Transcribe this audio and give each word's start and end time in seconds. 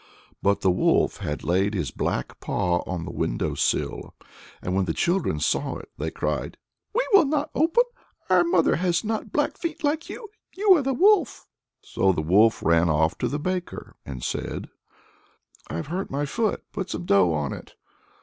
But 0.41 0.61
the 0.61 0.71
wolf 0.71 1.17
had 1.17 1.43
laid 1.43 1.75
his 1.75 1.91
black 1.91 2.39
paw 2.39 2.77
on 2.89 3.05
the 3.05 3.11
window 3.11 3.53
sill, 3.53 4.15
and 4.59 4.73
when 4.75 4.85
the 4.85 4.95
children 4.95 5.39
saw 5.39 5.75
it, 5.77 5.91
they 5.95 6.09
cried, 6.09 6.57
"We 6.91 7.07
will 7.13 7.25
not 7.27 7.51
open; 7.53 7.83
our 8.27 8.43
mother 8.43 8.77
has 8.77 9.03
not 9.03 9.31
black 9.31 9.59
feet 9.59 9.83
like 9.83 10.09
you 10.09 10.31
you 10.57 10.75
are 10.75 10.81
the 10.81 10.95
wolf." 10.95 11.45
So 11.83 12.13
the 12.13 12.21
wolf 12.23 12.63
ran 12.63 12.89
off 12.89 13.15
to 13.19 13.27
the 13.27 13.37
baker, 13.37 13.95
and 14.03 14.23
said, 14.23 14.69
"I 15.67 15.75
have 15.75 15.85
hurt 15.93 16.09
my 16.09 16.25
foot, 16.25 16.63
put 16.71 16.89
some 16.89 17.05
dough 17.05 17.31
on 17.33 17.53
it." 17.53 17.75